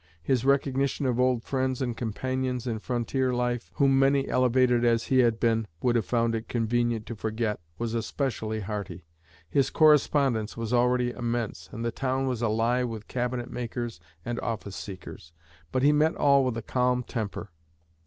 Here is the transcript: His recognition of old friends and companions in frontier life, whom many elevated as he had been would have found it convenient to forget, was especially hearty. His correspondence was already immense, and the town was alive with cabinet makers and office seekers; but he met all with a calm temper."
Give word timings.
His 0.23 0.43
recognition 0.43 1.05
of 1.05 1.19
old 1.19 1.43
friends 1.43 1.79
and 1.79 1.95
companions 1.95 2.65
in 2.65 2.79
frontier 2.79 3.35
life, 3.35 3.69
whom 3.75 3.99
many 3.99 4.27
elevated 4.27 4.83
as 4.83 5.03
he 5.03 5.19
had 5.19 5.39
been 5.39 5.67
would 5.83 5.95
have 5.95 6.07
found 6.07 6.33
it 6.33 6.49
convenient 6.49 7.05
to 7.05 7.15
forget, 7.15 7.59
was 7.77 7.93
especially 7.93 8.61
hearty. 8.61 9.05
His 9.47 9.69
correspondence 9.69 10.57
was 10.57 10.73
already 10.73 11.11
immense, 11.11 11.69
and 11.71 11.85
the 11.85 11.91
town 11.91 12.25
was 12.25 12.41
alive 12.41 12.89
with 12.89 13.07
cabinet 13.07 13.51
makers 13.51 13.99
and 14.25 14.39
office 14.39 14.75
seekers; 14.75 15.33
but 15.71 15.83
he 15.83 15.91
met 15.91 16.15
all 16.15 16.43
with 16.45 16.57
a 16.57 16.63
calm 16.63 17.03
temper." 17.03 17.51